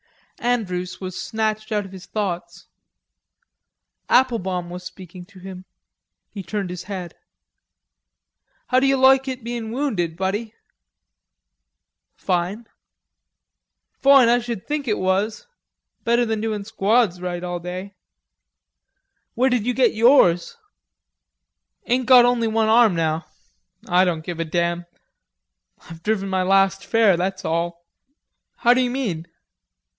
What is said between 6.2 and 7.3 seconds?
he turned his head.